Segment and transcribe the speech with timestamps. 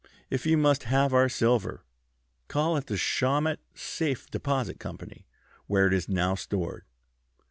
[0.31, 1.83] If you must have our silver,
[2.47, 5.27] call at the Shawmut Safe Deposit Company,
[5.67, 6.85] where it is now stored.'